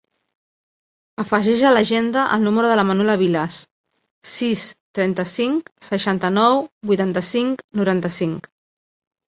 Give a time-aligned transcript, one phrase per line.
[1.23, 3.59] Afegeix a l'agenda el número de la Manuela Vilas:
[4.37, 4.65] sis,
[5.01, 6.61] trenta-cinc, seixanta-nou,
[6.95, 8.53] vuitanta-cinc, noranta-cinc.